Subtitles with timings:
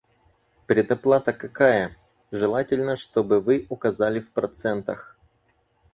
[0.67, 1.95] Предоплата какая?
[2.31, 5.19] Желательно, чтобы вы указали в процентах.